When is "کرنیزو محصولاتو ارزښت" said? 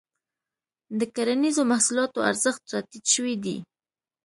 1.15-2.61